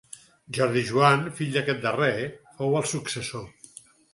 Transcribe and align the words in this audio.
Jordi 0.57 0.81
Joan, 0.91 1.27
fill 1.41 1.53
d'aquest 1.57 1.83
darrer, 1.85 2.11
fou 2.57 2.77
el 2.81 2.89
successor. 2.97 3.49